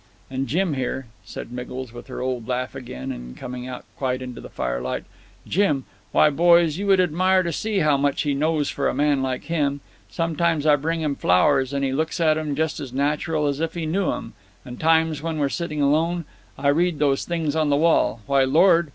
[0.31, 4.41] And Jim here," said Miggles, with her old laugh again, and coming out quite into
[4.41, 5.03] the firelight,
[5.47, 9.21] "Jim why, boys, you would admire to see how much he knows for a man
[9.21, 9.79] like him.
[10.09, 13.75] Sometimes I bring him flowers, and he looks at 'em just as natural as if
[13.75, 14.33] he knew 'em;
[14.65, 16.25] and times, when we're sitting alone,
[16.57, 18.21] I read him those things on the wall.
[18.25, 18.89] Why, Lord!"